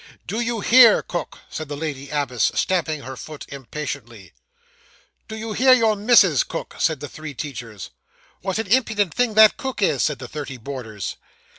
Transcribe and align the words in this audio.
'Do 0.25 0.39
you 0.39 0.61
hear, 0.61 1.03
cook?' 1.03 1.37
said 1.47 1.67
the 1.69 1.77
lady 1.77 2.09
abbess, 2.09 2.51
stamping 2.55 3.01
her 3.03 3.15
foot 3.15 3.45
impatiently. 3.49 4.33
'Don't 5.27 5.37
you 5.37 5.53
hear 5.53 5.73
your 5.73 5.95
missis, 5.95 6.43
cook?' 6.43 6.75
said 6.79 7.01
the 7.01 7.07
three 7.07 7.35
teachers. 7.35 7.91
'What 8.41 8.57
an 8.57 8.65
impudent 8.65 9.13
thing 9.13 9.35
that 9.35 9.57
cook 9.57 9.79
is!' 9.79 10.01
said 10.01 10.17
the 10.17 10.27
thirty 10.27 10.57
boarders. 10.57 11.17